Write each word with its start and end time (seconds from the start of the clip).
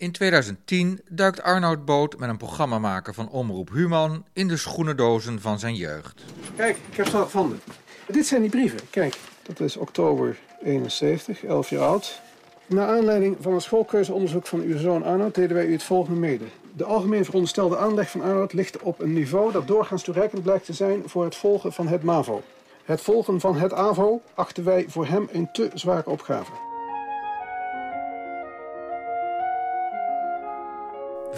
In 0.00 0.12
2010 0.12 1.00
duikt 1.08 1.42
Arnoud 1.42 1.84
Boot 1.84 2.18
met 2.18 2.28
een 2.28 2.36
programmamaker 2.36 3.14
van 3.14 3.28
Omroep 3.28 3.70
Human 3.72 4.24
in 4.32 4.48
de 4.48 4.56
schoenendozen 4.56 5.40
van 5.40 5.58
zijn 5.58 5.74
jeugd. 5.74 6.24
Kijk, 6.56 6.76
ik 6.90 6.96
heb 6.96 7.06
ze 7.06 7.16
al 7.16 7.24
gevonden. 7.24 7.60
Dit 8.06 8.26
zijn 8.26 8.40
die 8.40 8.50
brieven. 8.50 8.78
Kijk, 8.90 9.18
dat 9.42 9.60
is 9.60 9.76
oktober 9.76 10.38
71, 10.62 11.44
11 11.44 11.70
jaar 11.70 11.82
oud. 11.82 12.20
Naar 12.66 12.88
aanleiding 12.88 13.36
van 13.40 13.52
een 13.52 13.60
schoolkeuzeonderzoek 13.60 14.46
van 14.46 14.60
uw 14.60 14.78
zoon 14.78 15.02
Arnoud 15.02 15.34
deden 15.34 15.56
wij 15.56 15.66
u 15.66 15.72
het 15.72 15.82
volgende 15.82 16.20
mede. 16.20 16.44
De 16.76 16.84
algemeen 16.84 17.24
veronderstelde 17.24 17.76
aanleg 17.76 18.10
van 18.10 18.22
Arnoud 18.22 18.52
ligt 18.52 18.78
op 18.78 19.00
een 19.00 19.12
niveau 19.12 19.52
dat 19.52 19.66
doorgaans 19.66 20.02
toereikend 20.02 20.42
blijkt 20.42 20.64
te 20.64 20.72
zijn 20.72 21.02
voor 21.06 21.24
het 21.24 21.36
volgen 21.36 21.72
van 21.72 21.88
het 21.88 22.02
MAVO. 22.02 22.42
Het 22.84 23.00
volgen 23.00 23.40
van 23.40 23.56
het 23.56 23.72
AVO 23.72 24.22
achten 24.34 24.64
wij 24.64 24.84
voor 24.88 25.06
hem 25.06 25.28
een 25.32 25.48
te 25.52 25.70
zware 25.74 26.10
opgave. 26.10 26.69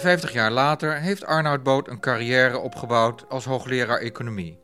Vijftig 0.03 0.33
jaar 0.33 0.51
later 0.51 1.01
heeft 1.01 1.25
Arnoud 1.25 1.63
Boot 1.63 1.87
een 1.87 1.99
carrière 1.99 2.57
opgebouwd 2.57 3.25
als 3.29 3.45
hoogleraar 3.45 3.99
economie. 3.99 4.59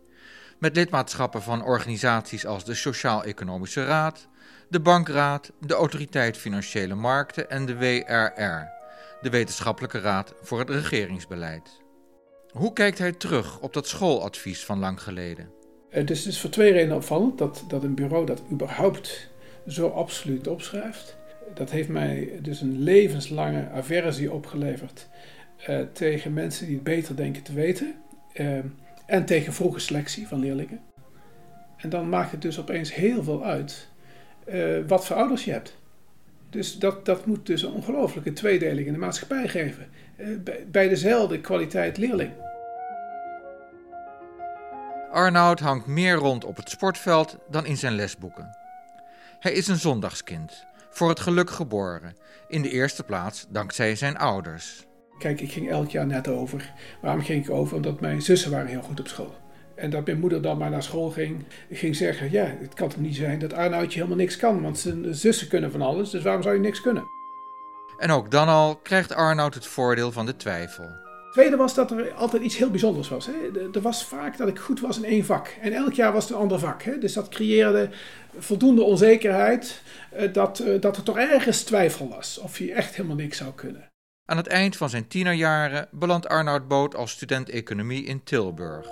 Met 0.57 0.75
lidmaatschappen 0.75 1.41
van 1.41 1.63
organisaties 1.63 2.45
als 2.45 2.65
de 2.65 2.73
Sociaal-Economische 2.73 3.85
Raad, 3.85 4.27
de 4.69 4.79
Bankraad, 4.79 5.51
de 5.59 5.73
Autoriteit 5.73 6.37
Financiële 6.37 6.95
Markten 6.95 7.49
en 7.49 7.65
de 7.65 7.77
WRR, 7.77 8.67
de 9.21 9.29
Wetenschappelijke 9.29 9.99
Raad 9.99 10.33
voor 10.41 10.59
het 10.59 10.69
Regeringsbeleid. 10.69 11.81
Hoe 12.51 12.73
kijkt 12.73 12.97
hij 12.97 13.11
terug 13.11 13.59
op 13.59 13.73
dat 13.73 13.87
schooladvies 13.87 14.65
van 14.65 14.79
lang 14.79 15.01
geleden? 15.01 15.51
Het 15.89 16.09
is 16.09 16.23
dus 16.23 16.41
voor 16.41 16.49
twee 16.49 16.71
redenen 16.71 16.95
opvallend 16.95 17.37
dat, 17.37 17.63
dat 17.67 17.83
een 17.83 17.95
bureau 17.95 18.25
dat 18.25 18.41
überhaupt 18.51 19.29
zo 19.67 19.89
absoluut 19.89 20.47
opschrijft. 20.47 21.18
Dat 21.59 21.71
heeft 21.71 21.89
mij 21.89 22.39
dus 22.41 22.61
een 22.61 22.79
levenslange 22.79 23.69
aversie 23.69 24.31
opgeleverd 24.31 25.07
uh, 25.69 25.79
tegen 25.93 26.33
mensen 26.33 26.65
die 26.65 26.75
het 26.75 26.83
beter 26.83 27.15
denken 27.15 27.43
te 27.43 27.53
weten. 27.53 27.95
Uh, 28.33 28.57
en 29.05 29.25
tegen 29.25 29.53
vroege 29.53 29.79
selectie 29.79 30.27
van 30.27 30.39
leerlingen. 30.39 30.79
En 31.77 31.89
dan 31.89 32.09
maakt 32.09 32.31
het 32.31 32.41
dus 32.41 32.59
opeens 32.59 32.93
heel 32.93 33.23
veel 33.23 33.43
uit 33.45 33.87
uh, 34.47 34.77
wat 34.87 35.05
voor 35.05 35.15
ouders 35.15 35.45
je 35.45 35.51
hebt. 35.51 35.77
Dus 36.49 36.77
dat, 36.77 37.05
dat 37.05 37.25
moet 37.25 37.45
dus 37.45 37.61
een 37.61 37.71
ongelooflijke 37.71 38.33
tweedeling 38.33 38.87
in 38.87 38.93
de 38.93 38.99
maatschappij 38.99 39.47
geven. 39.47 39.87
bij, 40.43 40.65
bij 40.67 40.87
dezelfde 40.87 41.41
kwaliteit 41.41 41.97
leerling. 41.97 42.31
Arnoud 45.11 45.59
hangt 45.59 45.87
meer 45.87 46.15
rond 46.15 46.45
op 46.45 46.55
het 46.55 46.69
sportveld 46.69 47.37
dan 47.49 47.65
in 47.65 47.77
zijn 47.77 47.93
lesboeken. 47.93 48.57
Hij 49.39 49.51
is 49.51 49.67
een 49.67 49.79
zondagskind, 49.79 50.67
voor 50.89 51.09
het 51.09 51.19
geluk 51.19 51.49
geboren, 51.49 52.15
in 52.47 52.61
de 52.61 52.69
eerste 52.69 53.03
plaats 53.03 53.45
dankzij 53.49 53.95
zijn 53.95 54.17
ouders. 54.17 54.87
Kijk, 55.17 55.41
ik 55.41 55.51
ging 55.51 55.69
elk 55.69 55.89
jaar 55.89 56.05
net 56.05 56.27
over. 56.27 56.73
Waarom 57.01 57.21
ging 57.21 57.43
ik 57.45 57.51
over? 57.51 57.75
Omdat 57.75 57.99
mijn 57.99 58.21
zussen 58.21 58.51
waren 58.51 58.67
heel 58.67 58.81
goed 58.81 58.99
op 58.99 59.07
school. 59.07 59.35
En 59.75 59.89
dat 59.89 60.05
mijn 60.05 60.19
moeder 60.19 60.41
dan 60.41 60.57
maar 60.57 60.69
naar 60.69 60.83
school 60.83 61.09
ging, 61.09 61.45
ging 61.71 61.95
zeggen: 61.95 62.31
Ja, 62.31 62.55
het 62.61 62.73
kan 62.73 62.89
toch 62.89 62.99
niet 62.99 63.15
zijn 63.15 63.39
dat 63.39 63.53
Arnoudje 63.53 63.97
helemaal 63.97 64.17
niks 64.17 64.37
kan, 64.37 64.61
want 64.61 64.79
zijn 64.79 65.15
zussen 65.15 65.47
kunnen 65.47 65.71
van 65.71 65.81
alles, 65.81 66.09
dus 66.09 66.23
waarom 66.23 66.41
zou 66.41 66.55
je 66.55 66.61
niks 66.61 66.81
kunnen? 66.81 67.03
En 67.97 68.11
ook 68.11 68.31
dan 68.31 68.47
al 68.47 68.75
krijgt 68.75 69.13
Arnoud 69.13 69.53
het 69.53 69.65
voordeel 69.65 70.11
van 70.11 70.25
de 70.25 70.35
twijfel. 70.35 71.08
Tweede 71.31 71.55
was 71.55 71.73
dat 71.73 71.91
er 71.91 72.13
altijd 72.13 72.43
iets 72.43 72.57
heel 72.57 72.69
bijzonders 72.69 73.09
was. 73.09 73.25
Hè. 73.25 73.33
Er 73.73 73.81
was 73.81 74.05
vaak 74.05 74.37
dat 74.37 74.47
ik 74.47 74.59
goed 74.59 74.79
was 74.79 74.97
in 74.97 75.05
één 75.05 75.25
vak. 75.25 75.57
En 75.61 75.73
elk 75.73 75.93
jaar 75.93 76.13
was 76.13 76.23
het 76.23 76.33
een 76.33 76.39
ander 76.39 76.59
vak. 76.59 76.83
Hè. 76.83 76.97
Dus 76.97 77.13
dat 77.13 77.29
creëerde 77.29 77.89
voldoende 78.37 78.83
onzekerheid 78.83 79.81
eh, 80.11 80.33
dat, 80.33 80.59
eh, 80.59 80.81
dat 80.81 80.97
er 80.97 81.03
toch 81.03 81.17
ergens 81.17 81.63
twijfel 81.63 82.09
was 82.09 82.37
of 82.37 82.57
je 82.57 82.73
echt 82.73 82.95
helemaal 82.95 83.15
niks 83.15 83.37
zou 83.37 83.53
kunnen. 83.53 83.87
Aan 84.25 84.37
het 84.37 84.47
eind 84.47 84.77
van 84.77 84.89
zijn 84.89 85.07
tienerjaren 85.07 85.87
belandt 85.91 86.27
Arnoud 86.27 86.67
Boot 86.67 86.95
als 86.95 87.11
student 87.11 87.49
economie 87.49 88.03
in 88.03 88.23
Tilburg. 88.23 88.87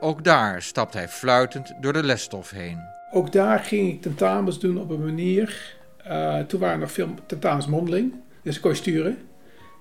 Ook 0.00 0.24
daar 0.24 0.62
stapt 0.62 0.94
hij 0.94 1.08
fluitend 1.08 1.74
door 1.80 1.92
de 1.92 2.02
lesstof 2.02 2.50
heen. 2.50 2.80
Ook 3.10 3.32
daar 3.32 3.58
ging 3.58 3.88
ik 3.88 4.02
tentamens 4.02 4.58
doen 4.58 4.78
op 4.78 4.90
een 4.90 5.04
manier. 5.04 5.76
Uh, 6.06 6.38
toen 6.38 6.60
waren 6.60 6.74
er 6.74 6.80
nog 6.80 6.92
veel 6.92 7.08
tentamens 7.26 7.66
mondeling. 7.66 8.14
Dus 8.42 8.60
kon 8.60 8.70
je 8.70 8.76
sturen. 8.76 9.18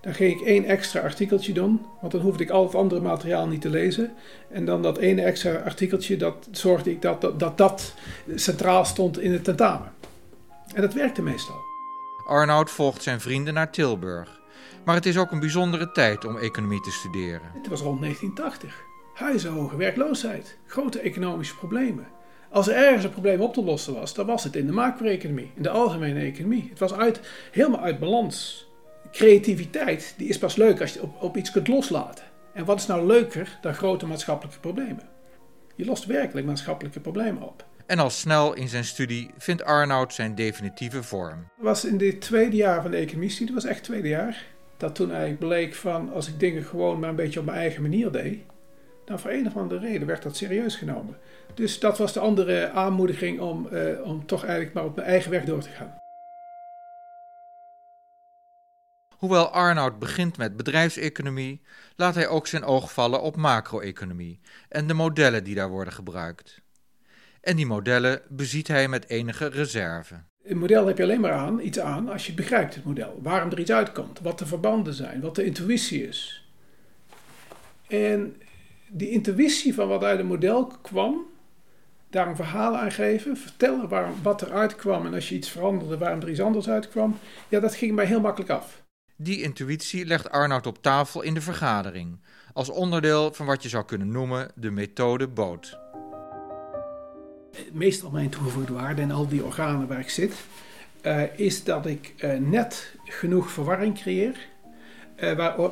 Dan 0.01 0.13
ging 0.13 0.39
ik 0.39 0.47
één 0.47 0.65
extra 0.65 1.01
artikeltje 1.01 1.53
doen, 1.53 1.85
want 2.01 2.11
dan 2.11 2.21
hoefde 2.21 2.43
ik 2.43 2.49
al 2.49 2.63
het 2.63 2.75
andere 2.75 3.01
materiaal 3.01 3.47
niet 3.47 3.61
te 3.61 3.69
lezen. 3.69 4.13
En 4.49 4.65
dan 4.65 4.81
dat 4.81 4.97
ene 4.97 5.21
extra 5.21 5.55
artikeltje, 5.55 6.17
dat 6.17 6.47
zorgde 6.51 6.91
ik 6.91 7.01
dat 7.01 7.21
dat, 7.21 7.39
dat, 7.39 7.57
dat 7.57 7.93
centraal 8.35 8.85
stond 8.85 9.19
in 9.19 9.31
het 9.31 9.43
tentamen. 9.43 9.91
En 10.73 10.81
dat 10.81 10.93
werkte 10.93 11.21
meestal. 11.21 11.55
Arnoud 12.27 12.69
volgt 12.69 13.03
zijn 13.03 13.21
vrienden 13.21 13.53
naar 13.53 13.71
Tilburg. 13.71 14.39
Maar 14.85 14.95
het 14.95 15.05
is 15.05 15.17
ook 15.17 15.31
een 15.31 15.39
bijzondere 15.39 15.91
tijd 15.91 16.25
om 16.25 16.37
economie 16.37 16.81
te 16.81 16.91
studeren. 16.91 17.51
Het 17.53 17.67
was 17.67 17.81
rond 17.81 17.99
1980. 18.01 18.83
Huizenhoge 19.13 19.77
werkloosheid, 19.77 20.57
grote 20.65 20.99
economische 20.99 21.55
problemen. 21.55 22.07
Als 22.49 22.67
er 22.67 22.75
ergens 22.75 23.03
een 23.03 23.09
probleem 23.09 23.41
op 23.41 23.53
te 23.53 23.63
lossen 23.63 23.93
was, 23.93 24.13
dan 24.13 24.25
was 24.25 24.43
het 24.43 24.55
in 24.55 24.65
de 24.65 24.71
macro-economie, 24.71 25.51
in 25.55 25.63
de 25.63 25.69
algemene 25.69 26.19
economie. 26.19 26.67
Het 26.69 26.79
was 26.79 26.93
uit, 26.93 27.19
helemaal 27.51 27.81
uit 27.81 27.99
balans. 27.99 28.67
Creativiteit 29.11 30.13
die 30.17 30.27
is 30.27 30.37
pas 30.37 30.55
leuk 30.55 30.81
als 30.81 30.93
je 30.93 31.01
op, 31.01 31.21
op 31.21 31.37
iets 31.37 31.51
kunt 31.51 31.67
loslaten. 31.67 32.25
En 32.53 32.65
wat 32.65 32.79
is 32.79 32.85
nou 32.85 33.05
leuker 33.05 33.57
dan 33.61 33.73
grote 33.73 34.05
maatschappelijke 34.05 34.59
problemen? 34.59 35.09
Je 35.75 35.85
lost 35.85 36.05
werkelijk 36.05 36.45
maatschappelijke 36.45 36.99
problemen 36.99 37.41
op. 37.41 37.65
En 37.85 37.99
al 37.99 38.09
snel 38.09 38.53
in 38.53 38.67
zijn 38.67 38.83
studie 38.83 39.31
vindt 39.37 39.63
Arnoud 39.63 40.13
zijn 40.13 40.35
definitieve 40.35 41.03
vorm. 41.03 41.37
Het 41.55 41.65
was 41.65 41.85
in 41.85 41.97
dit 41.97 42.21
tweede 42.21 42.55
jaar 42.55 42.81
van 42.81 42.91
de 42.91 42.97
economie-studie, 42.97 43.53
was 43.53 43.65
echt 43.65 43.83
tweede 43.83 44.07
jaar, 44.07 44.45
dat 44.77 44.95
toen 44.95 45.09
eigenlijk 45.09 45.39
bleek 45.39 45.75
van 45.75 46.13
als 46.13 46.27
ik 46.27 46.39
dingen 46.39 46.63
gewoon 46.63 46.99
maar 46.99 47.09
een 47.09 47.15
beetje 47.15 47.39
op 47.39 47.45
mijn 47.45 47.57
eigen 47.57 47.81
manier 47.81 48.11
deed, 48.11 48.39
dan 49.07 49.19
voor 49.19 49.31
een 49.31 49.47
of 49.47 49.57
andere 49.57 49.79
reden 49.79 50.07
werd 50.07 50.23
dat 50.23 50.35
serieus 50.35 50.75
genomen. 50.75 51.17
Dus 51.53 51.79
dat 51.79 51.97
was 51.97 52.13
de 52.13 52.19
andere 52.19 52.69
aanmoediging 52.69 53.39
om, 53.39 53.67
uh, 53.71 54.01
om 54.03 54.25
toch 54.25 54.43
eigenlijk 54.43 54.73
maar 54.73 54.85
op 54.85 54.95
mijn 54.95 55.07
eigen 55.07 55.31
weg 55.31 55.45
door 55.45 55.61
te 55.61 55.69
gaan. 55.69 55.95
Hoewel 59.17 59.49
Arnoud 59.49 59.99
begint 59.99 60.37
met 60.37 60.57
bedrijfseconomie, 60.57 61.61
laat 61.95 62.15
hij 62.15 62.27
ook 62.27 62.47
zijn 62.47 62.63
oog 62.63 62.93
vallen 62.93 63.21
op 63.21 63.35
macro-economie 63.35 64.39
en 64.69 64.87
de 64.87 64.93
modellen 64.93 65.43
die 65.43 65.55
daar 65.55 65.69
worden 65.69 65.93
gebruikt. 65.93 66.61
En 67.41 67.55
die 67.55 67.65
modellen 67.65 68.21
beziet 68.29 68.67
hij 68.67 68.87
met 68.87 69.09
enige 69.09 69.47
reserve. 69.47 70.15
Een 70.43 70.57
model 70.57 70.87
heb 70.87 70.97
je 70.97 71.03
alleen 71.03 71.21
maar 71.21 71.31
aan, 71.31 71.59
iets 71.59 71.79
aan 71.79 72.09
als 72.09 72.27
je 72.27 72.33
begrijpt 72.33 72.75
het 72.75 72.83
model. 72.83 73.19
Waarom 73.21 73.51
er 73.51 73.59
iets 73.59 73.71
uitkomt, 73.71 74.19
wat 74.19 74.39
de 74.39 74.45
verbanden 74.45 74.93
zijn, 74.93 75.21
wat 75.21 75.35
de 75.35 75.45
intuïtie 75.45 76.07
is. 76.07 76.47
En 77.87 78.41
die 78.89 79.09
intuïtie 79.09 79.73
van 79.73 79.87
wat 79.87 80.03
uit 80.03 80.17
het 80.17 80.27
model 80.27 80.65
kwam, 80.81 81.25
daar 82.09 82.27
een 82.27 82.35
verhaal 82.35 82.77
aan 82.77 82.91
geven, 82.91 83.37
vertellen 83.37 83.89
waar, 83.89 84.09
wat 84.21 84.41
eruit 84.41 84.75
kwam 84.75 85.05
en 85.05 85.13
als 85.13 85.29
je 85.29 85.35
iets 85.35 85.49
veranderde, 85.49 85.97
waarom 85.97 86.21
er 86.21 86.29
iets 86.29 86.41
anders 86.41 86.69
uitkwam, 86.69 87.17
ja, 87.49 87.59
dat 87.59 87.75
ging 87.75 87.95
mij 87.95 88.05
heel 88.05 88.21
makkelijk 88.21 88.51
af. 88.51 88.85
Die 89.15 89.41
intuïtie 89.41 90.05
legt 90.05 90.29
Arnoud 90.29 90.67
op 90.67 90.81
tafel 90.81 91.21
in 91.21 91.33
de 91.33 91.41
vergadering, 91.41 92.19
als 92.53 92.69
onderdeel 92.69 93.33
van 93.33 93.45
wat 93.45 93.63
je 93.63 93.69
zou 93.69 93.85
kunnen 93.85 94.11
noemen 94.11 94.51
de 94.55 94.71
methode 94.71 95.27
boot. 95.27 95.79
Meestal 97.71 98.09
mijn 98.09 98.29
toegevoegde 98.29 98.73
waarde 98.73 99.01
in 99.01 99.11
al 99.11 99.27
die 99.27 99.43
organen 99.43 99.87
waar 99.87 99.99
ik 99.99 100.09
zit, 100.09 100.33
uh, 101.01 101.39
is 101.39 101.63
dat 101.63 101.85
ik 101.85 102.13
uh, 102.17 102.39
net 102.39 102.95
genoeg 103.05 103.49
verwarring 103.49 103.99
creëer, 103.99 104.47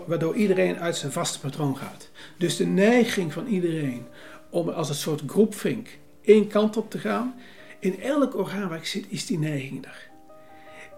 waardoor 0.07 0.35
iedereen 0.35 0.79
uit 0.79 0.95
zijn 0.95 1.11
vaste 1.11 1.39
patroon 1.39 1.77
gaat. 1.77 2.09
Dus 2.37 2.57
de 2.57 2.65
neiging 2.65 3.33
van 3.33 3.45
iedereen 3.45 4.05
om 4.49 4.69
als 4.69 4.89
een 4.89 4.95
soort 4.95 5.23
groepvink 5.27 5.87
één 6.21 6.47
kant 6.47 6.77
op 6.77 6.89
te 6.91 6.97
gaan, 6.97 7.35
in 7.79 8.01
elk 8.01 8.35
orgaan 8.35 8.69
waar 8.69 8.77
ik 8.77 8.85
zit, 8.85 9.05
is 9.09 9.25
die 9.25 9.39
neiging 9.39 9.85
er. 9.85 10.09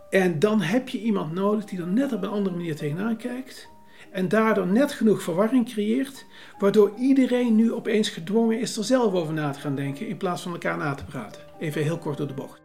En 0.10 0.40
dan 0.40 0.62
heb 0.62 0.90
je 0.90 1.00
iemand 1.00 1.34
nodig 1.34 1.66
die 1.66 1.80
er 1.80 1.88
net 1.88 2.14
op 2.14 2.24
een 2.24 2.30
andere 2.30 2.56
manier 2.56 2.76
tegenaan 2.76 3.18
kijkt. 3.18 3.70
En 4.12 4.28
daardoor 4.28 4.68
net 4.68 4.92
genoeg 4.92 5.22
verwarring 5.22 5.70
creëert, 5.70 6.26
waardoor 6.60 6.92
iedereen 6.98 7.56
nu 7.56 7.74
opeens 7.74 8.10
gedwongen 8.10 8.60
is 8.60 8.78
er 8.78 8.84
zelf 8.84 9.14
over 9.14 9.34
na 9.34 9.52
te 9.52 9.60
gaan 9.60 9.76
denken 9.76 10.08
in 10.08 10.18
plaats 10.18 10.42
van 10.42 10.52
elkaar 10.52 10.78
na 10.78 10.94
te 10.94 11.06
praten. 11.06 11.42
Even 11.60 11.84
heel 11.84 11.98
kort 11.98 12.18
door 12.18 12.28
de 12.28 12.34
bocht. 12.34 12.62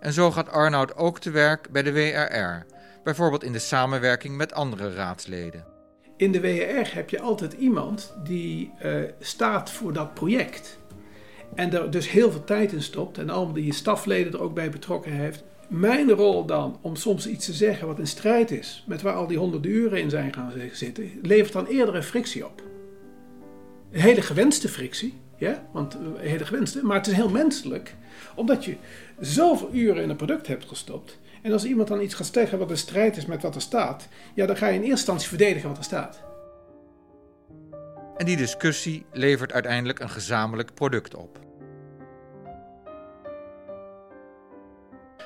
En 0.00 0.12
zo 0.12 0.30
gaat 0.30 0.50
Arnoud 0.50 0.96
ook 0.96 1.18
te 1.18 1.30
werk 1.30 1.68
bij 1.70 1.82
de 1.82 1.92
WRR, 1.92 2.66
bijvoorbeeld 3.04 3.44
in 3.44 3.52
de 3.52 3.58
samenwerking 3.58 4.36
met 4.36 4.52
andere 4.52 4.94
raadsleden. 4.94 5.64
In 6.16 6.32
de 6.32 6.40
WRR 6.40 6.94
heb 6.94 7.10
je 7.10 7.20
altijd 7.20 7.52
iemand 7.52 8.14
die 8.24 8.72
uh, 8.84 9.02
staat 9.20 9.70
voor 9.70 9.92
dat 9.92 10.14
project. 10.14 10.78
En 11.54 11.72
er 11.72 11.90
dus 11.90 12.10
heel 12.10 12.30
veel 12.30 12.44
tijd 12.44 12.72
in 12.72 12.82
stopt 12.82 13.18
en 13.18 13.30
allemaal 13.30 13.54
die 13.54 13.74
stafleden 13.74 14.32
er 14.32 14.42
ook 14.42 14.54
bij 14.54 14.70
betrokken 14.70 15.12
heeft 15.12 15.44
mijn 15.68 16.10
rol 16.10 16.44
dan 16.44 16.78
om 16.80 16.96
soms 16.96 17.26
iets 17.26 17.46
te 17.46 17.52
zeggen 17.52 17.86
wat 17.86 17.98
in 17.98 18.06
strijd 18.06 18.50
is 18.50 18.84
met 18.86 19.02
waar 19.02 19.14
al 19.14 19.26
die 19.26 19.38
honderden 19.38 19.70
uren 19.70 20.00
in 20.00 20.10
zijn 20.10 20.32
gaan 20.32 20.52
zitten, 20.72 21.10
levert 21.22 21.52
dan 21.52 21.66
eerder 21.66 21.94
een 21.94 22.02
frictie 22.02 22.46
op. 22.46 22.62
Een 23.90 24.00
hele 24.00 24.22
gewenste 24.22 24.68
frictie, 24.68 25.14
ja, 25.38 25.66
want 25.72 25.94
een 25.94 26.16
hele 26.18 26.46
gewenste, 26.46 26.84
maar 26.84 26.96
het 26.96 27.06
is 27.06 27.14
heel 27.14 27.28
menselijk, 27.28 27.94
omdat 28.34 28.64
je 28.64 28.76
zoveel 29.20 29.70
uren 29.72 30.02
in 30.02 30.10
een 30.10 30.16
product 30.16 30.46
hebt 30.46 30.64
gestopt 30.64 31.18
En 31.44 31.52
als 31.52 31.64
iemand 31.64 31.88
dan 31.88 32.00
iets 32.00 32.14
gaat 32.14 32.30
zeggen 32.32 32.58
wat 32.58 32.70
een 32.70 32.76
strijd 32.76 33.16
is 33.16 33.26
met 33.26 33.42
wat 33.42 33.54
er 33.54 33.60
staat, 33.60 34.08
ja, 34.34 34.46
dan 34.46 34.56
ga 34.56 34.66
je 34.66 34.72
in 34.72 34.78
eerste 34.78 34.90
instantie 34.90 35.28
verdedigen 35.28 35.68
wat 35.68 35.78
er 35.78 35.84
staat. 35.84 36.22
En 38.16 38.26
die 38.26 38.36
discussie 38.36 39.06
levert 39.12 39.52
uiteindelijk 39.52 40.00
een 40.00 40.10
gezamenlijk 40.10 40.74
product 40.74 41.14
op. 41.14 41.38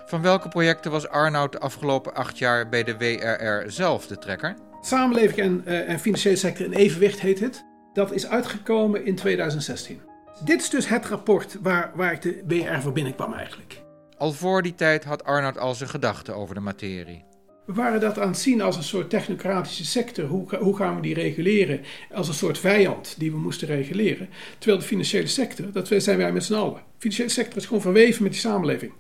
Van 0.06 0.22
welke 0.22 0.48
projecten 0.48 0.90
was 0.90 1.08
Arnoud 1.08 1.52
de 1.52 1.58
afgelopen 1.58 2.14
acht 2.14 2.38
jaar 2.38 2.68
bij 2.68 2.84
de 2.84 2.96
WRR 2.96 3.70
zelf 3.70 4.06
de 4.06 4.18
trekker? 4.18 4.56
Samenleving 4.80 5.38
en, 5.38 5.62
uh, 5.66 5.88
en 5.88 6.00
financiële 6.00 6.36
sector 6.36 6.66
in 6.66 6.72
evenwicht 6.72 7.20
heet 7.20 7.40
het. 7.40 7.64
Dat 7.92 8.12
is 8.12 8.26
uitgekomen 8.26 9.04
in 9.04 9.14
2016. 9.14 10.00
Dit 10.44 10.60
is 10.60 10.70
dus 10.70 10.88
het 10.88 11.06
rapport 11.06 11.56
waar, 11.60 11.92
waar 11.94 12.12
ik 12.12 12.22
de 12.22 12.42
WRR 12.46 12.80
voor 12.80 12.92
binnenkwam 12.92 13.32
eigenlijk. 13.32 13.86
Al 14.18 14.32
voor 14.32 14.62
die 14.62 14.74
tijd 14.74 15.04
had 15.04 15.24
Arnoud 15.24 15.58
al 15.58 15.74
zijn 15.74 15.90
gedachten 15.90 16.36
over 16.36 16.54
de 16.54 16.60
materie. 16.60 17.24
We 17.66 17.72
waren 17.72 18.00
dat 18.00 18.18
aan 18.18 18.28
het 18.28 18.38
zien 18.38 18.60
als 18.60 18.76
een 18.76 18.82
soort 18.82 19.10
technocratische 19.10 19.84
sector. 19.84 20.24
Hoe, 20.24 20.56
hoe 20.56 20.76
gaan 20.76 20.94
we 20.94 21.00
die 21.00 21.14
reguleren? 21.14 21.80
Als 22.12 22.28
een 22.28 22.34
soort 22.34 22.58
vijand 22.58 23.14
die 23.18 23.30
we 23.30 23.38
moesten 23.38 23.68
reguleren. 23.68 24.28
Terwijl 24.58 24.80
de 24.80 24.86
financiële 24.86 25.26
sector, 25.26 25.72
dat 25.72 25.88
zijn 25.96 26.18
wij 26.18 26.32
met 26.32 26.44
z'n 26.44 26.54
allen. 26.54 26.74
De 26.74 26.80
financiële 26.98 27.28
sector 27.28 27.56
is 27.56 27.66
gewoon 27.66 27.82
verweven 27.82 28.22
met 28.22 28.32
die 28.32 28.40
samenleving. 28.40 28.92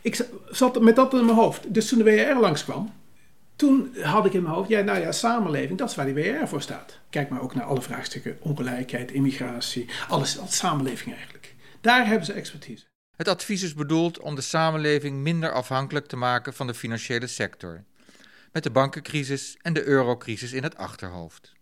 Ik 0.00 0.26
zat 0.48 0.80
met 0.80 0.96
dat 0.96 1.14
in 1.14 1.24
mijn 1.24 1.36
hoofd. 1.36 1.74
Dus 1.74 1.88
toen 1.88 1.98
de 1.98 2.04
WR 2.04 2.40
langskwam, 2.40 2.92
toen 3.56 3.96
had 4.02 4.26
ik 4.26 4.32
in 4.32 4.42
mijn 4.42 4.54
hoofd, 4.54 4.68
ja, 4.68 4.80
nou 4.80 5.00
ja, 5.00 5.12
samenleving, 5.12 5.78
dat 5.78 5.90
is 5.90 5.96
waar 5.96 6.14
die 6.14 6.14
WR 6.14 6.46
voor 6.46 6.62
staat. 6.62 6.98
Kijk 7.10 7.28
maar 7.28 7.42
ook 7.42 7.54
naar 7.54 7.64
alle 7.64 7.82
vraagstukken, 7.82 8.36
ongelijkheid, 8.40 9.12
immigratie, 9.12 9.86
alles, 10.08 10.38
alles 10.38 10.56
samenleving 10.56 11.14
eigenlijk. 11.14 11.54
Daar 11.80 12.06
hebben 12.06 12.26
ze 12.26 12.32
expertise. 12.32 12.89
Het 13.20 13.28
advies 13.28 13.62
is 13.62 13.74
bedoeld 13.74 14.20
om 14.20 14.34
de 14.34 14.40
samenleving 14.40 15.16
minder 15.16 15.52
afhankelijk 15.52 16.06
te 16.06 16.16
maken 16.16 16.54
van 16.54 16.66
de 16.66 16.74
financiële 16.74 17.26
sector, 17.26 17.84
met 18.52 18.62
de 18.62 18.70
bankencrisis 18.70 19.56
en 19.62 19.72
de 19.72 19.84
eurocrisis 19.84 20.52
in 20.52 20.62
het 20.62 20.76
achterhoofd. 20.76 21.52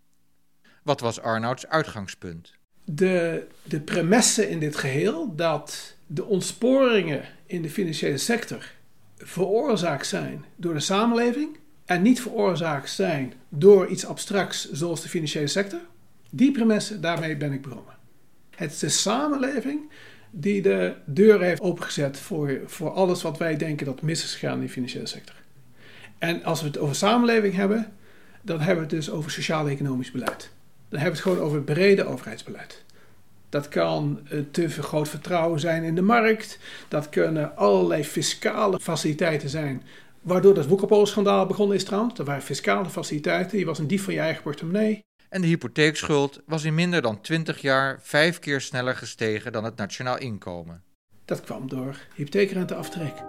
Wat 0.82 1.00
was 1.00 1.20
Arnouds 1.20 1.66
uitgangspunt? 1.66 2.52
De, 2.84 3.46
de 3.62 3.80
premisse 3.80 4.48
in 4.48 4.58
dit 4.60 4.76
geheel 4.76 5.34
dat 5.36 5.96
de 6.06 6.24
ontsporingen 6.24 7.24
in 7.46 7.62
de 7.62 7.70
financiële 7.70 8.18
sector 8.18 8.70
veroorzaakt 9.16 10.06
zijn 10.06 10.44
door 10.56 10.74
de 10.74 10.80
samenleving 10.80 11.58
en 11.84 12.02
niet 12.02 12.20
veroorzaakt 12.20 12.90
zijn 12.90 13.32
door 13.48 13.86
iets 13.86 14.06
abstracts 14.06 14.70
zoals 14.70 15.02
de 15.02 15.08
financiële 15.08 15.46
sector, 15.46 15.80
die 16.30 16.52
premisse, 16.52 17.00
daarmee 17.00 17.36
ben 17.36 17.52
ik 17.52 17.62
begonnen. 17.62 17.96
Het 18.50 18.72
is 18.72 18.78
de 18.78 18.88
samenleving 18.88 19.90
die 20.30 20.62
de 20.62 20.94
deur 21.04 21.40
heeft 21.40 21.60
opengezet 21.60 22.18
voor, 22.18 22.60
voor 22.66 22.90
alles 22.90 23.22
wat 23.22 23.38
wij 23.38 23.56
denken 23.56 23.86
dat 23.86 24.02
mis 24.02 24.24
is 24.24 24.34
gegaan 24.34 24.54
in 24.54 24.66
de 24.66 24.72
financiële 24.72 25.06
sector. 25.06 25.34
En 26.18 26.44
als 26.44 26.60
we 26.60 26.66
het 26.66 26.78
over 26.78 26.94
samenleving 26.94 27.54
hebben, 27.54 27.92
dan 28.42 28.58
hebben 28.58 28.76
we 28.76 28.94
het 28.94 29.04
dus 29.04 29.10
over 29.10 29.30
sociaal-economisch 29.30 30.10
beleid. 30.10 30.50
Dan 30.88 31.00
hebben 31.00 31.18
we 31.18 31.28
het 31.28 31.36
gewoon 31.36 31.48
over 31.48 31.62
brede 31.62 32.04
overheidsbeleid. 32.04 32.84
Dat 33.48 33.68
kan 33.68 34.20
te 34.50 34.70
vergroot 34.70 35.08
vertrouwen 35.08 35.60
zijn 35.60 35.84
in 35.84 35.94
de 35.94 36.02
markt. 36.02 36.58
Dat 36.88 37.08
kunnen 37.08 37.56
allerlei 37.56 38.04
fiscale 38.04 38.80
faciliteiten 38.80 39.48
zijn. 39.48 39.82
Waardoor 40.22 40.54
dat 40.54 40.66
Woekerpolen-schandaal 40.66 41.46
begonnen 41.46 41.76
is 41.76 41.84
trouwens. 41.84 42.18
Er 42.18 42.24
waren 42.24 42.42
fiscale 42.42 42.90
faciliteiten. 42.90 43.58
Je 43.58 43.64
was 43.64 43.78
een 43.78 43.86
dief 43.86 44.04
van 44.04 44.14
je 44.14 44.20
eigen 44.20 44.42
portemonnee. 44.42 45.06
En 45.28 45.40
de 45.40 45.46
hypotheekschuld 45.46 46.40
was 46.46 46.64
in 46.64 46.74
minder 46.74 47.02
dan 47.02 47.20
20 47.20 47.60
jaar 47.60 47.98
vijf 48.02 48.38
keer 48.38 48.60
sneller 48.60 48.96
gestegen 48.96 49.52
dan 49.52 49.64
het 49.64 49.76
nationaal 49.76 50.18
inkomen. 50.18 50.82
Dat 51.24 51.40
kwam 51.40 51.68
door 51.68 51.96
hypotheekrenteaftrek. 52.14 53.22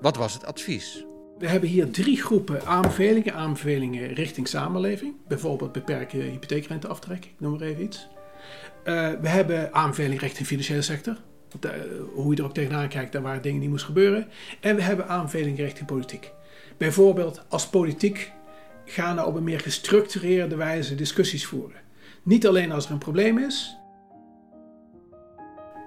Wat 0.00 0.16
was 0.16 0.34
het 0.34 0.44
advies? 0.44 1.04
We 1.38 1.48
hebben 1.48 1.68
hier 1.68 1.90
drie 1.90 2.22
groepen 2.22 2.66
aanbevelingen. 2.66 3.34
Aanbevelingen 3.34 4.14
richting 4.14 4.48
samenleving. 4.48 5.14
Bijvoorbeeld 5.28 5.72
beperken 5.72 6.20
hypotheekrenteaftrek, 6.20 7.24
ik 7.24 7.34
noem 7.38 7.52
maar 7.52 7.60
even 7.60 7.82
iets. 7.82 8.08
Uh, 8.84 9.10
we 9.20 9.28
hebben 9.28 9.72
aanbevelingen 9.74 10.18
richting 10.18 10.46
financiële 10.46 10.82
sector. 10.82 11.16
De, 11.60 11.68
uh, 11.68 12.14
hoe 12.14 12.34
je 12.34 12.38
er 12.38 12.44
ook 12.44 12.54
tegenaan 12.54 12.88
kijkt, 12.88 13.12
daar 13.12 13.22
waren 13.22 13.42
dingen 13.42 13.60
die 13.60 13.68
moesten 13.68 13.88
gebeuren. 13.88 14.28
En 14.60 14.76
we 14.76 14.82
hebben 14.82 15.08
aanbevelingen 15.08 15.64
richting 15.64 15.86
politiek. 15.86 16.32
Bijvoorbeeld 16.82 17.42
als 17.48 17.66
politiek 17.66 18.32
gaan 18.84 19.16
we 19.16 19.24
op 19.24 19.34
een 19.34 19.44
meer 19.44 19.60
gestructureerde 19.60 20.56
wijze 20.56 20.94
discussies 20.94 21.46
voeren. 21.46 21.80
Niet 22.22 22.46
alleen 22.46 22.72
als 22.72 22.84
er 22.84 22.90
een 22.90 22.98
probleem 22.98 23.38
is. 23.38 23.76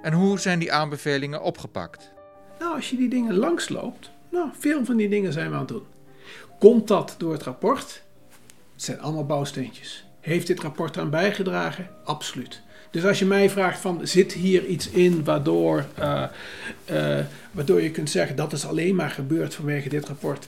En 0.02 0.14
hoe 0.14 0.40
zijn 0.40 0.60
die 0.60 0.72
aanbevelingen 0.72 1.42
opgepakt? 1.42 2.12
Nou, 2.60 2.76
als 2.76 2.90
je 2.90 2.98
die 2.98 3.10
dingen 3.10 3.36
langsloopt, 3.36 4.12
nou, 4.30 4.50
veel 4.60 4.86
van 4.86 4.98
die 4.98 5.10
dingen 5.10 5.34
zijn 5.34 5.50
we 5.50 5.54
aan 5.54 5.60
het 5.60 5.68
doen. 5.68 5.86
Komt 6.60 6.88
dat 6.88 7.16
door 7.18 7.32
het 7.32 7.44
rapport? 7.44 8.02
Het 8.74 8.84
zijn 8.84 9.02
allemaal 9.02 9.26
bouwsteentjes. 9.26 10.06
Heeft 10.20 10.48
dit 10.48 10.60
rapport 10.60 10.98
aan 10.98 11.10
bijgedragen? 11.10 11.90
Absoluut. 12.04 12.62
Dus 12.92 13.06
als 13.06 13.20
je 13.20 13.26
mij 13.26 13.50
vraagt 13.50 13.80
van 13.80 14.08
zit 14.08 14.34
hier 14.34 14.66
iets 14.66 14.90
in 14.90 15.24
waardoor, 15.24 15.86
uh, 16.00 16.24
uh, 16.92 17.20
waardoor 17.52 17.82
je 17.82 17.92
kunt 17.92 18.10
zeggen 18.10 18.36
dat 18.36 18.54
is 18.54 18.66
alleen 18.66 18.96
maar 18.96 19.10
gebeurd 19.10 19.56
vanwege 19.56 19.90
dit 19.90 20.06
rapport. 20.06 20.48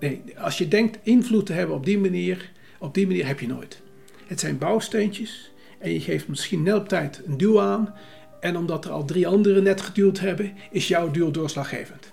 Nee, 0.00 0.22
als 0.38 0.58
je 0.58 0.68
denkt 0.68 0.98
invloed 1.02 1.46
te 1.46 1.52
hebben 1.52 1.76
op 1.76 1.84
die 1.84 1.98
manier, 1.98 2.52
op 2.78 2.94
die 2.94 3.06
manier 3.06 3.26
heb 3.26 3.40
je 3.40 3.46
nooit. 3.46 3.80
Het 4.26 4.40
zijn 4.40 4.58
bouwsteentjes 4.58 5.52
en 5.78 5.92
je 5.92 6.00
geeft 6.00 6.28
misschien 6.28 6.62
net 6.62 6.74
op 6.74 6.88
tijd 6.88 7.22
een 7.26 7.36
duw 7.36 7.60
aan. 7.60 7.94
En 8.40 8.56
omdat 8.56 8.84
er 8.84 8.90
al 8.90 9.04
drie 9.04 9.26
anderen 9.26 9.62
net 9.62 9.80
geduwd 9.80 10.18
hebben, 10.18 10.56
is 10.70 10.88
jouw 10.88 11.10
duw 11.10 11.30
doorslaggevend. 11.30 12.12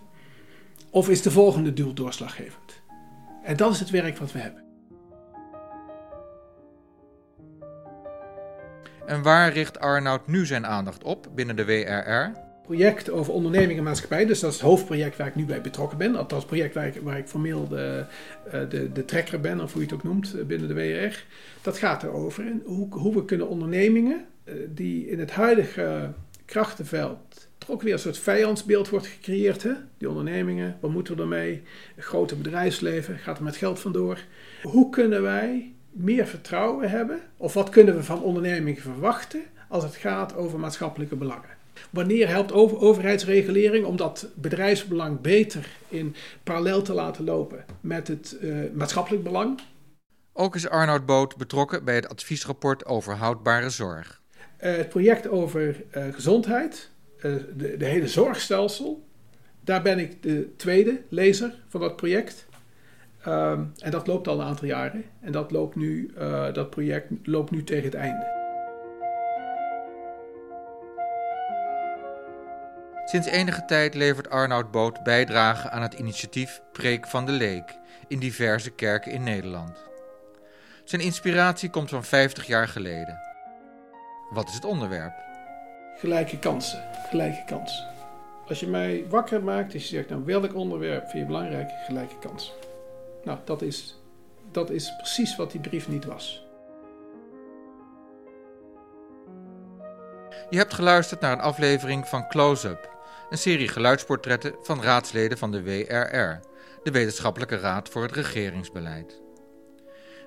Of 0.90 1.10
is 1.10 1.22
de 1.22 1.32
volgende 1.32 1.74
duw 1.74 1.94
doorslaggevend? 1.94 2.82
En 3.44 3.58
dat 3.58 3.72
is 3.72 3.80
het 3.80 3.90
werk 3.90 4.18
wat 4.18 4.32
we 4.32 4.40
hebben. 4.40 4.64
En 9.06 9.22
waar 9.22 9.54
richt 9.54 9.80
Arnoud 9.80 10.28
nu 10.28 10.46
zijn 10.46 10.66
aandacht 10.66 11.04
op 11.04 11.28
binnen 11.36 11.56
de 11.56 11.66
WRR? 11.66 12.47
Project 12.68 13.10
over 13.10 13.34
onderneming 13.34 13.78
en 13.78 13.84
maatschappij, 13.84 14.26
dus 14.26 14.40
dat 14.40 14.52
is 14.52 14.58
het 14.58 14.66
hoofdproject 14.66 15.18
waar 15.18 15.28
ik 15.28 15.36
nu 15.36 15.46
bij 15.46 15.62
betrokken 15.62 15.98
ben. 15.98 16.16
Althans, 16.16 16.44
het 16.44 16.52
project 16.52 17.02
waar 17.04 17.18
ik, 17.18 17.28
formeel 17.28 17.68
de, 17.68 18.06
eh, 18.52 18.60
de, 18.70 18.92
de 18.92 19.06
trekker 19.06 19.40
ben, 19.40 19.62
of 19.62 19.74
hoe 19.74 19.82
je 19.82 19.88
het 19.88 19.98
ook 19.98 20.04
noemt 20.04 20.34
eh, 20.34 20.46
binnen 20.46 20.68
de 20.68 20.74
WRR. 20.74 21.24
Dat 21.62 21.78
gaat 21.78 22.04
erover 22.04 22.44
hoe, 22.66 22.88
hoe 22.90 23.14
we 23.14 23.26
kunnen 23.26 23.48
ondernemingen 23.48 24.26
eh, 24.44 24.54
die 24.70 25.10
in 25.10 25.20
het 25.20 25.32
huidige 25.32 26.14
krachtenveld 26.46 27.48
ook 27.68 27.82
weer 27.82 27.94
een 27.94 28.00
soort 28.00 28.18
vijandsbeeld 28.18 28.90
wordt 28.90 29.08
gecreëerd. 29.08 29.64
Hè? 29.64 29.72
Die 29.98 30.10
ondernemingen, 30.10 30.78
wat 30.80 30.92
moeten 30.92 31.16
we 31.16 31.22
ermee? 31.22 31.62
Het 31.96 32.04
grote 32.04 32.36
bedrijfsleven, 32.36 33.18
gaat 33.18 33.38
er 33.38 33.44
met 33.44 33.56
geld 33.56 33.80
vandoor? 33.80 34.20
Hoe 34.64 34.90
kunnen 34.90 35.22
wij 35.22 35.74
meer 35.92 36.28
vertrouwen 36.28 36.90
hebben? 36.90 37.20
Of 37.38 37.54
wat 37.54 37.70
kunnen 37.70 37.96
we 37.96 38.04
van 38.04 38.22
ondernemingen 38.22 38.82
verwachten 38.82 39.44
als 39.68 39.84
het 39.84 39.96
gaat 39.96 40.36
over 40.36 40.60
maatschappelijke 40.60 41.16
belangen? 41.16 41.57
Wanneer 41.90 42.28
helpt 42.28 42.52
overheidsregulering 42.52 43.86
om 43.86 43.96
dat 43.96 44.28
bedrijfsbelang 44.36 45.22
beter 45.22 45.68
in 45.88 46.16
parallel 46.44 46.82
te 46.82 46.94
laten 46.94 47.24
lopen 47.24 47.66
met 47.82 48.08
het 48.08 48.38
uh, 48.42 48.72
maatschappelijk 48.74 49.24
belang? 49.24 49.60
Ook 50.34 50.56
is 50.56 50.70
Arnoud 50.70 51.06
Boot 51.06 51.38
betrokken 51.38 51.84
bij 51.84 51.96
het 51.96 52.10
adviesrapport 52.10 52.86
over 52.86 53.14
houdbare 53.14 53.70
zorg. 53.70 54.22
Uh, 54.62 54.76
het 54.76 54.90
project 54.90 55.28
over 55.28 55.84
uh, 55.98 56.04
gezondheid, 56.14 56.90
de, 57.22 57.76
de, 57.78 57.86
hele 57.86 58.08
zorgstelsel. 58.08 59.06
Daar 59.64 59.82
ben 59.82 60.00
ik 60.00 60.24
de 60.24 60.50
tweede 60.58 61.02
lezer 61.10 61.54
van 61.68 61.82
dat 61.82 61.96
project. 61.96 62.46
Um, 63.28 63.74
en 63.78 63.92
dat 63.92 64.08
loopt 64.08 64.28
al 64.28 64.40
een 64.40 64.46
aantal 64.46 64.68
jaren. 64.68 65.04
En 65.22 65.32
dat, 65.32 65.52
loopt 65.52 65.76
nu, 65.76 66.14
uh, 66.18 66.54
dat 66.54 66.70
project 66.70 67.12
loopt 67.24 67.52
nu 67.52 67.64
tegen 67.64 67.86
het 67.86 67.94
einde. 67.94 68.47
Sinds 73.10 73.28
enige 73.28 73.66
tijd 73.66 73.94
levert 73.94 74.30
Arnoud 74.30 74.72
Boot 74.72 75.04
bijdrage 75.04 75.70
aan 75.70 75.82
het 75.82 75.94
initiatief 75.94 76.62
Preek 76.72 77.08
van 77.08 77.26
de 77.26 77.32
Leek 77.32 77.78
in 78.08 78.20
diverse 78.20 78.70
kerken 78.70 79.12
in 79.12 79.24
Nederland. 79.24 79.78
Zijn 80.84 81.02
inspiratie 81.02 81.70
komt 81.70 81.90
van 81.90 82.04
50 82.04 82.48
jaar 82.48 82.68
geleden. 82.68 83.20
Wat 84.30 84.48
is 84.48 84.54
het 84.54 84.66
onderwerp? 84.66 85.14
Gelijke 85.98 86.40
kansen, 86.40 86.84
gelijke 87.10 87.44
kansen. 87.46 87.88
Als 88.48 88.60
je 88.60 88.68
mij 88.68 89.06
wakker 89.10 89.44
maakt 89.44 89.74
en 89.74 89.80
je 89.80 89.86
zegt, 89.86 90.10
nou 90.10 90.26
welk 90.26 90.56
onderwerp 90.56 91.10
vind 91.10 91.20
je 91.20 91.26
belangrijk? 91.26 91.70
Gelijke 91.86 92.20
kansen. 92.20 92.54
Nou, 93.24 93.40
dat 93.44 93.62
is, 93.62 94.00
dat 94.52 94.70
is 94.70 94.96
precies 94.98 95.36
wat 95.36 95.52
die 95.52 95.62
brief 95.62 95.88
niet 95.88 96.06
was. 96.06 96.46
Je 100.50 100.58
hebt 100.58 100.74
geluisterd 100.74 101.22
naar 101.22 101.32
een 101.32 101.40
aflevering 101.40 102.08
van 102.08 102.28
Close 102.28 102.68
Up, 102.68 102.97
een 103.30 103.38
serie 103.38 103.68
geluidsportretten 103.68 104.56
van 104.62 104.84
raadsleden 104.84 105.38
van 105.38 105.52
de 105.52 105.64
WRR, 105.64 106.40
de 106.84 106.92
Wetenschappelijke 106.92 107.58
Raad 107.58 107.90
voor 107.90 108.02
het 108.02 108.12
Regeringsbeleid. 108.12 109.22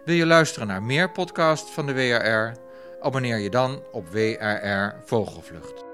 Wil 0.05 0.15
je 0.15 0.27
luisteren 0.27 0.69
naar 0.69 0.83
meer 0.83 1.11
podcasts 1.11 1.71
van 1.73 1.87
de 1.87 1.93
WRR? 1.93 2.53
Abonneer 3.01 3.39
je 3.39 3.51
dan 3.51 3.83
op 3.93 4.09
WRR 4.09 4.95
Vogelvlucht. 5.05 5.90